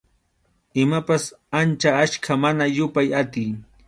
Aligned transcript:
Imapas 0.83 1.25
ancha 1.59 1.91
achka, 2.03 2.33
mana 2.43 2.65
yupay 2.75 3.09
atiy. 3.21 3.51